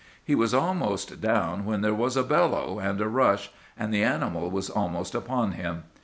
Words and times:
"He 0.25 0.33
was 0.33 0.51
almost 0.51 1.21
down, 1.21 1.63
when 1.63 1.81
there 1.81 1.93
was 1.93 2.17
a 2.17 2.23
bellow 2.23 2.79
and 2.79 2.99
a 2.99 3.07
rush, 3.07 3.51
and 3.77 3.93
the 3.93 4.01
animal 4.03 4.49
was 4.49 4.67
almost 4.67 5.13
upon 5.13 5.51
him. 5.51 5.83